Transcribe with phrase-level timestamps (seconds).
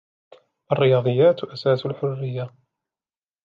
[0.71, 2.53] الرياضيات أساس الحرية.